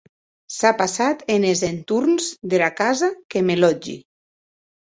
S’a 0.53 0.69
passat 0.79 1.21
enes 1.33 1.61
entorns 1.67 2.31
dera 2.55 2.73
casa 2.81 3.13
que 3.35 3.47
me 3.51 3.61
lòtgi. 3.61 3.97